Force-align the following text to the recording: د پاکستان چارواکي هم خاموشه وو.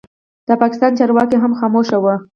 د 0.47 0.49
پاکستان 0.61 0.91
چارواکي 0.99 1.37
هم 1.39 1.51
خاموشه 1.59 1.97
وو. 1.99 2.15